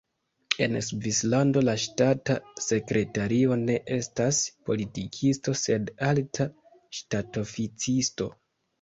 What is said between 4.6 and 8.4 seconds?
politikisto, sed alta ŝtatoficisto.